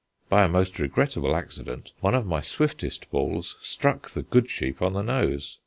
By 0.29 0.45
a 0.45 0.49
most 0.49 0.79
regrettable 0.79 1.35
accident, 1.35 1.91
one 1.99 2.15
of 2.15 2.25
my 2.25 2.41
swiftest 2.41 3.07
balls 3.11 3.55
struck 3.59 4.09
the 4.09 4.23
good 4.23 4.49
sheep 4.49 4.81
on 4.81 4.93
the 4.93 5.03
nose. 5.03 5.59